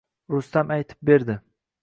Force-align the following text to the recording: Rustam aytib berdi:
Rustam 0.35 0.73
aytib 0.77 1.01
berdi: 1.11 1.39